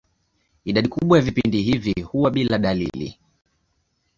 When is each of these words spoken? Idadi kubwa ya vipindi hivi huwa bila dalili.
Idadi 0.65 0.87
kubwa 0.87 1.17
ya 1.17 1.23
vipindi 1.23 1.61
hivi 1.61 2.01
huwa 2.01 2.31
bila 2.31 2.57
dalili. 2.57 3.19